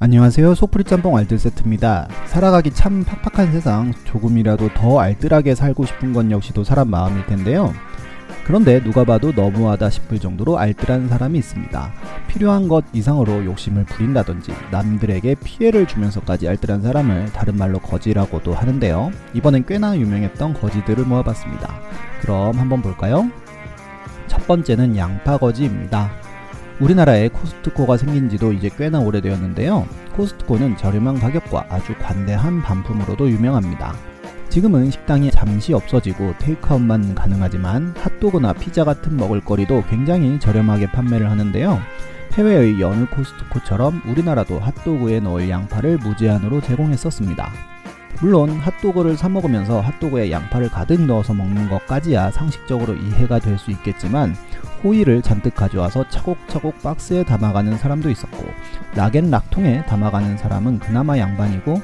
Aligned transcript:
안녕하세요. 0.00 0.54
소프리 0.54 0.84
짬뽕 0.84 1.16
알뜰 1.16 1.40
세트입니다. 1.40 2.06
살아가기 2.26 2.70
참 2.70 3.02
팍팍한 3.02 3.50
세상 3.50 3.92
조금이라도 4.04 4.72
더 4.72 5.00
알뜰하게 5.00 5.56
살고 5.56 5.86
싶은 5.86 6.12
건 6.12 6.30
역시도 6.30 6.62
사람 6.62 6.88
마음일 6.88 7.26
텐데요. 7.26 7.74
그런데 8.44 8.80
누가 8.80 9.02
봐도 9.02 9.32
너무하다 9.32 9.90
싶을 9.90 10.20
정도로 10.20 10.56
알뜰한 10.56 11.08
사람이 11.08 11.36
있습니다. 11.40 11.92
필요한 12.28 12.68
것 12.68 12.84
이상으로 12.92 13.44
욕심을 13.44 13.86
부린다든지 13.86 14.52
남들에게 14.70 15.34
피해를 15.42 15.88
주면서까지 15.88 16.48
알뜰한 16.48 16.80
사람을 16.80 17.32
다른 17.32 17.56
말로 17.56 17.80
거지라고도 17.80 18.54
하는데요. 18.54 19.10
이번엔 19.34 19.66
꽤나 19.66 19.98
유명했던 19.98 20.54
거지들을 20.54 21.06
모아봤습니다. 21.06 21.74
그럼 22.20 22.56
한번 22.56 22.82
볼까요? 22.82 23.28
첫 24.28 24.46
번째는 24.46 24.96
양파 24.96 25.38
거지입니다 25.38 26.27
우리나라에 26.80 27.28
코스트코가 27.28 27.96
생긴 27.96 28.28
지도 28.28 28.52
이제 28.52 28.70
꽤나 28.76 29.00
오래되었는데요. 29.00 29.86
코스트코는 30.14 30.76
저렴한 30.76 31.18
가격과 31.18 31.66
아주 31.68 31.94
관대한 32.00 32.62
반품으로도 32.62 33.28
유명합니다. 33.30 33.94
지금은 34.48 34.90
식당이 34.90 35.30
잠시 35.32 35.74
없어지고 35.74 36.34
테이크아웃만 36.38 37.16
가능하지만 37.16 37.94
핫도그나 37.98 38.52
피자 38.54 38.84
같은 38.84 39.16
먹을거리도 39.16 39.84
굉장히 39.90 40.38
저렴하게 40.38 40.92
판매를 40.92 41.28
하는데요. 41.30 41.80
해외의 42.34 42.80
여느 42.80 43.06
코스트코처럼 43.06 44.02
우리나라도 44.06 44.60
핫도그에 44.60 45.20
넣을 45.20 45.50
양파를 45.50 45.98
무제한으로 45.98 46.60
제공했었습니다. 46.60 47.50
물론 48.20 48.50
핫도그를 48.50 49.16
사 49.16 49.28
먹으면서 49.28 49.80
핫도그에 49.80 50.30
양파를 50.32 50.70
가득 50.70 51.00
넣어서 51.02 51.34
먹는 51.34 51.68
것까지야 51.68 52.32
상식적으로 52.32 52.94
이해가 52.94 53.38
될 53.38 53.58
수 53.58 53.70
있겠지만 53.70 54.36
호일을 54.84 55.22
잔뜩 55.22 55.54
가져와서 55.54 56.08
차곡차곡 56.08 56.82
박스에 56.82 57.24
담아가는 57.24 57.76
사람도 57.76 58.10
있었고 58.10 58.44
락앤락 58.94 59.30
통에 59.30 59.84
담아가는 59.86 60.36
사람은 60.36 60.78
그나마 60.78 61.18
양반이고 61.18 61.80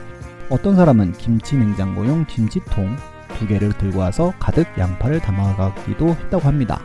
어떤 0.51 0.77
사람은 0.77 1.13
김치 1.13 1.57
냉장고용 1.57 2.27
김치통 2.27 2.97
두 3.39 3.47
개를 3.48 3.73
들고 3.73 3.98
와서 3.98 4.33
가득 4.39 4.67
양파를 4.79 5.19
담아가기도 5.21 6.11
했다고 6.11 6.47
합니다. 6.47 6.81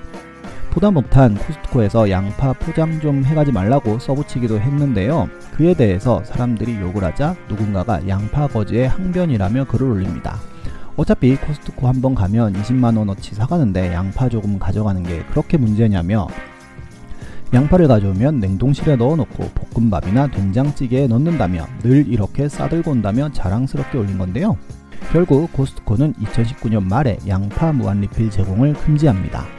보다 0.79 0.91
못한 0.91 1.35
코스트코에서 1.35 2.09
양파 2.09 2.53
포장 2.53 3.01
좀 3.01 3.25
해가지 3.25 3.51
말라고 3.51 3.99
써붙이기도 3.99 4.61
했는데요. 4.61 5.27
그에 5.51 5.73
대해서 5.73 6.23
사람들이 6.23 6.79
욕을 6.79 7.03
하자 7.03 7.35
누군가가 7.49 8.07
양파 8.07 8.47
거지의 8.47 8.87
항변이라며 8.87 9.65
글을 9.65 9.89
올립니다. 9.89 10.39
어차피 10.95 11.35
코스트코 11.35 11.85
한 11.85 11.99
번 12.01 12.15
가면 12.15 12.53
20만원어치 12.53 13.33
사가는데 13.33 13.93
양파 13.93 14.29
조금 14.29 14.57
가져가는 14.57 15.03
게 15.03 15.25
그렇게 15.25 15.57
문제냐며 15.57 16.27
양파를 17.53 17.89
가져오면 17.89 18.39
냉동실에 18.39 18.95
넣어놓고 18.95 19.49
볶음밥이나 19.73 20.27
된장찌개에 20.27 21.07
넣는다며 21.07 21.67
늘 21.83 22.07
이렇게 22.07 22.47
싸들고 22.47 22.91
온다며 22.91 23.29
자랑스럽게 23.33 23.97
올린 23.97 24.17
건데요. 24.17 24.55
결국 25.11 25.51
코스트코는 25.51 26.13
2019년 26.13 26.87
말에 26.87 27.17
양파 27.27 27.73
무한 27.73 27.99
리필 27.99 28.29
제공을 28.29 28.75
금지합니다. 28.75 29.58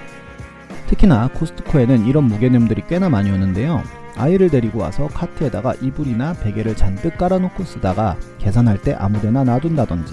특히나 0.91 1.29
코스트코에는 1.35 2.07
이런 2.07 2.25
무개념들이 2.25 2.83
꽤나 2.89 3.09
많이 3.09 3.31
오는데요. 3.31 3.81
아이를 4.17 4.51
데리고 4.51 4.81
와서 4.81 5.07
카트에다가 5.07 5.75
이불이나 5.81 6.33
베개를 6.33 6.75
잔뜩 6.75 7.17
깔아놓고 7.17 7.63
쓰다가 7.63 8.17
계산할 8.39 8.83
때 8.83 8.95
아무데나 8.95 9.45
놔둔다든지 9.45 10.13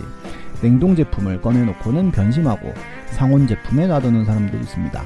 냉동 0.61 0.95
제품을 0.95 1.41
꺼내놓고는 1.41 2.11
변심하고 2.11 2.75
상온 3.07 3.47
제품에 3.47 3.87
놔두는 3.87 4.25
사람도 4.25 4.55
있습니다. 4.55 5.03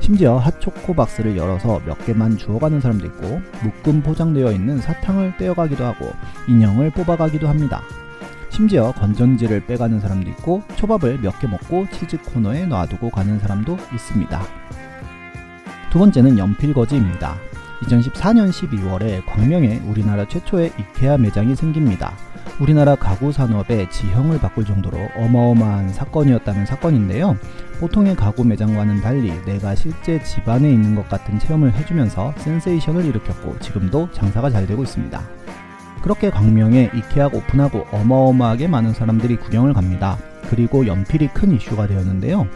심지어 0.00 0.38
핫초코 0.38 0.94
박스를 0.94 1.36
열어서 1.36 1.82
몇 1.84 2.02
개만 2.06 2.38
주워가는 2.38 2.80
사람도 2.80 3.04
있고 3.04 3.42
묶음 3.62 4.02
포장되어 4.02 4.52
있는 4.52 4.78
사탕을 4.78 5.36
떼어가기도 5.36 5.84
하고 5.84 6.12
인형을 6.48 6.90
뽑아가기도 6.92 7.46
합니다. 7.46 7.82
심지어 8.48 8.92
건전지를 8.92 9.66
빼가는 9.66 10.00
사람도 10.00 10.30
있고 10.30 10.62
초밥을 10.76 11.18
몇 11.18 11.38
개 11.40 11.46
먹고 11.46 11.88
치즈 11.92 12.22
코너에 12.22 12.64
놔두고 12.64 13.10
가는 13.10 13.38
사람도 13.38 13.76
있습니다. 13.92 14.42
두 15.94 16.00
번째는 16.00 16.38
연필거지입니다. 16.38 17.36
2014년 17.82 18.50
12월에 18.50 19.24
광명에 19.26 19.80
우리나라 19.86 20.26
최초의 20.26 20.72
이케아 20.76 21.16
매장이 21.18 21.54
생깁니다. 21.54 22.14
우리나라 22.58 22.96
가구 22.96 23.30
산업의 23.30 23.88
지형을 23.90 24.40
바꿀 24.40 24.64
정도로 24.64 24.98
어마어마한 25.14 25.90
사건이었다는 25.90 26.66
사건인데요. 26.66 27.36
보통의 27.78 28.16
가구 28.16 28.44
매장과는 28.44 29.02
달리 29.02 29.30
내가 29.44 29.76
실제 29.76 30.20
집 30.24 30.48
안에 30.48 30.68
있는 30.68 30.96
것 30.96 31.08
같은 31.08 31.38
체험을 31.38 31.72
해주면서 31.74 32.34
센세이션을 32.38 33.04
일으켰고 33.04 33.60
지금도 33.60 34.10
장사가 34.10 34.50
잘 34.50 34.66
되고 34.66 34.82
있습니다. 34.82 35.22
그렇게 36.02 36.28
광명에 36.28 36.90
이케아가 36.92 37.36
오픈하고 37.36 37.86
어마어마하게 37.92 38.66
많은 38.66 38.94
사람들이 38.94 39.36
구경을 39.36 39.72
갑니다. 39.72 40.18
그리고 40.50 40.86
연필이 40.86 41.28
큰 41.28 41.54
이슈가 41.54 41.86
되었는데요. 41.86 42.46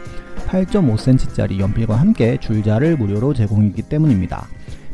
8.5cm짜리 0.47 1.59
연필과 1.59 1.95
함께 1.95 2.37
줄자를 2.37 2.97
무료로 2.97 3.33
제공했기 3.33 3.83
때문입니다. 3.83 4.47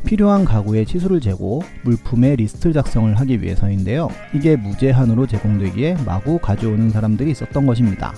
필요한 0.06 0.46
가구의 0.46 0.86
치수를 0.86 1.20
재고 1.20 1.64
물품의 1.84 2.36
리스트 2.36 2.72
작성을 2.72 3.14
하기 3.16 3.42
위해서인데요. 3.42 4.10
이게 4.34 4.56
무제한으로 4.56 5.26
제공되기에 5.26 5.98
마구 6.06 6.38
가져오는 6.38 6.92
사람들이 6.92 7.32
있었던 7.32 7.66
것입니다. 7.66 8.14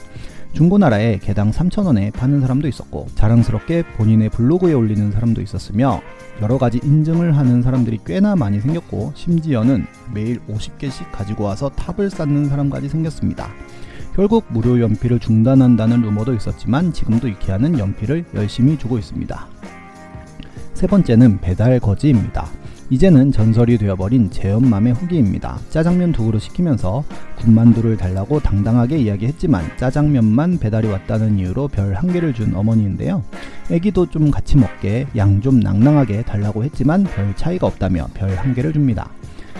중고나라에 0.54 1.20
개당 1.20 1.52
3,000원에 1.52 2.12
파는 2.14 2.42
사람도 2.42 2.68
있었고 2.68 3.08
자랑스럽게 3.16 3.84
본인의 3.96 4.30
블로그에 4.30 4.74
올리는 4.74 5.12
사람도 5.12 5.42
있었으며 5.42 6.02
여러가지 6.42 6.82
인증을 6.84 7.38
하는 7.38 7.62
사람들이 7.62 8.00
꽤나 8.06 8.36
많이 8.36 8.60
생겼고 8.60 9.14
심지어는 9.16 9.86
매일 10.14 10.40
50개씩 10.48 11.12
가지고 11.12 11.46
와서 11.46 11.70
탑을 11.70 12.10
쌓는 12.10 12.50
사람까지 12.50 12.90
생겼습니다. 12.90 13.50
결국 14.18 14.46
무료 14.50 14.82
연필을 14.82 15.20
중단한다는 15.20 16.02
루머도 16.02 16.34
있었지만 16.34 16.92
지금도 16.92 17.28
이케아는 17.28 17.78
연필을 17.78 18.26
열심히 18.34 18.76
주고 18.76 18.98
있습니다. 18.98 19.48
세 20.74 20.88
번째는 20.88 21.40
배달 21.40 21.80
거지입니다. 21.80 22.48
이제는 22.90 23.32
전설이 23.32 23.78
되어버린 23.78 24.32
제연맘의 24.32 24.94
후기입니다. 24.94 25.60
짜장면 25.70 26.14
두 26.14 26.26
그릇 26.26 26.40
시키면서 26.40 27.04
군만두를 27.38 27.96
달라고 27.98 28.40
당당하게 28.40 28.98
이야기했지만 28.98 29.64
짜장면만 29.78 30.58
배달이 30.58 30.88
왔다는 30.88 31.38
이유로 31.38 31.68
별 31.68 31.94
한 31.94 32.12
개를 32.12 32.34
준 32.34 32.56
어머니인데요. 32.56 33.24
애기도 33.70 34.10
좀 34.10 34.32
같이 34.32 34.58
먹게 34.58 35.06
양 35.16 35.42
좀 35.42 35.60
낭낭하게 35.60 36.24
달라고 36.24 36.64
했지만 36.64 37.04
별 37.04 37.36
차이가 37.36 37.68
없다며 37.68 38.08
별 38.16 38.36
한 38.36 38.56
개를 38.56 38.74
줍니다. 38.74 39.12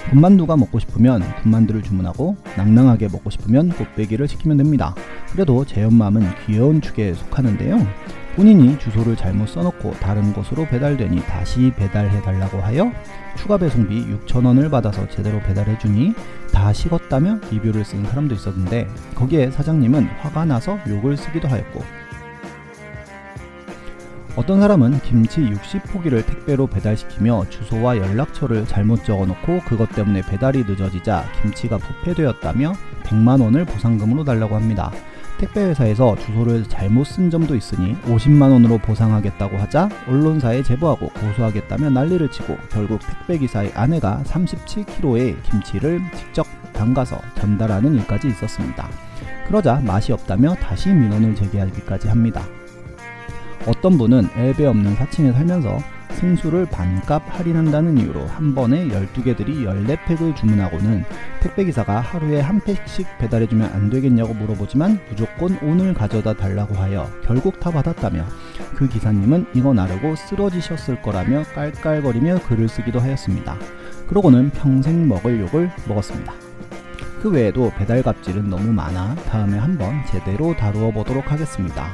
군만두가 0.10 0.56
먹고 0.56 0.80
싶으면 0.80 1.22
군만두를 1.42 1.84
주문하고 1.84 2.38
낭낭하게 2.56 3.10
먹고 3.12 3.30
싶으면 3.30 3.70
꽃배기를 3.70 4.28
시키면 4.28 4.58
됩니다. 4.58 4.96
그래도 5.32 5.66
제연맘은 5.66 6.24
귀여운 6.46 6.82
축에 6.82 7.14
속하는데요. 7.14 7.86
본인이 8.36 8.78
주소를 8.78 9.16
잘못 9.16 9.50
써놓고 9.50 9.94
다른 9.94 10.32
곳으로 10.32 10.68
배달되니 10.68 11.22
다시 11.26 11.72
배달해달라고 11.76 12.60
하여 12.60 12.92
추가 13.36 13.58
배송비 13.58 14.06
6천원을 14.06 14.70
받아서 14.70 15.10
제대로 15.10 15.40
배달해주니 15.40 16.14
다 16.54 16.72
식었다며 16.72 17.40
리뷰를 17.52 17.84
쓴 17.84 18.06
사람도 18.06 18.36
있었는데 18.36 18.88
거기에 19.16 19.52
사장님은 19.52 20.06
화가 20.22 20.46
나서 20.46 20.78
욕을 20.88 21.18
쓰기도 21.18 21.48
하였고 21.48 22.07
어떤 24.38 24.62
사람은 24.62 25.00
김치 25.00 25.42
60포기를 25.42 26.24
택배로 26.24 26.68
배달시키며 26.68 27.46
주소와 27.50 27.98
연락처를 27.98 28.68
잘못 28.68 29.04
적어놓고 29.04 29.62
그것 29.62 29.90
때문에 29.94 30.22
배달이 30.22 30.64
늦어지자 30.64 31.26
김치가 31.42 31.80
부패되었다며 31.80 32.74
100만원을 33.02 33.66
보상금으로 33.66 34.24
달라고 34.24 34.56
합니다. 34.56 34.92
택배회사에서 35.40 36.16
주소를 36.18 36.66
잘못 36.66 37.06
쓴 37.06 37.32
점도 37.32 37.56
있으니 37.56 37.96
50만원으로 38.04 38.80
보상하겠다고 38.80 39.58
하자 39.58 39.90
언론사에 40.08 40.62
제보하고 40.62 41.10
고소하겠다며 41.10 41.90
난리를 41.90 42.30
치고 42.30 42.58
결국 42.70 43.00
택배기사의 43.00 43.72
아내가 43.74 44.22
37kg의 44.24 45.42
김치를 45.50 46.00
직접 46.16 46.46
담가서 46.74 47.20
전달하는 47.40 47.96
일까지 47.96 48.28
있었습니다. 48.28 48.88
그러자 49.48 49.82
맛이 49.84 50.12
없다며 50.12 50.54
다시 50.56 50.90
민원을 50.90 51.34
제기하기까지 51.34 52.08
합니다. 52.08 52.44
어떤 53.68 53.98
분은 53.98 54.30
앱에 54.38 54.66
없는 54.66 54.96
사칭에 54.96 55.34
살면서 55.34 55.78
생수를 56.12 56.66
반값 56.66 57.22
할인한다는 57.28 57.98
이유로 57.98 58.26
한 58.26 58.56
번에 58.56 58.88
12개들이 58.88 59.66
14팩을 59.66 60.36
주문하고는 60.36 61.04
택배기사가 61.42 62.00
하루에 62.00 62.40
한 62.40 62.60
팩씩 62.62 63.06
배달해주면 63.20 63.72
안 63.74 63.90
되겠냐고 63.90 64.34
물어보지만 64.34 65.00
무조건 65.10 65.60
오늘 65.62 65.94
가져다 65.94 66.34
달라고 66.34 66.76
하여 66.76 67.08
결국 67.24 67.60
다 67.60 67.70
받았다며 67.70 68.26
그 68.76 68.88
기사님은 68.88 69.48
이거 69.54 69.74
나르고 69.74 70.16
쓰러지셨을 70.16 71.02
거라며 71.02 71.44
깔깔거리며 71.54 72.40
글을 72.48 72.70
쓰기도 72.70 73.00
하였습니다. 73.00 73.58
그러고는 74.08 74.50
평생 74.52 75.08
먹을 75.08 75.40
욕을 75.42 75.70
먹었습니다. 75.88 76.34
그 77.22 77.30
외에도 77.30 77.72
배달 77.78 78.02
갑질은 78.02 78.50
너무 78.50 78.72
많아 78.72 79.16
다음에 79.16 79.58
한번 79.58 79.94
제대로 80.10 80.56
다루어 80.56 80.92
보도록 80.92 81.32
하겠습니다. 81.32 81.90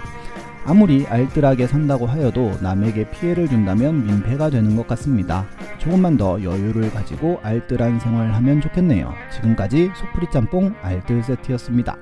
아무리 0.66 1.06
알뜰하게 1.08 1.68
산다고 1.68 2.06
하여도 2.06 2.52
남에게 2.62 3.10
피해를 3.12 3.48
준다면 3.48 4.06
민폐가 4.06 4.50
되는 4.50 4.76
것 4.76 4.88
같습니다. 4.88 5.46
조금만 5.78 6.16
더 6.16 6.42
여유를 6.42 6.92
가지고 6.92 7.40
알뜰한 7.44 8.00
생활하면 8.00 8.62
좋겠네요. 8.62 9.14
지금까지 9.34 9.92
소프리 9.96 10.26
짬뽕 10.32 10.74
알뜰 10.82 11.24
세트였습니다. 11.24 11.98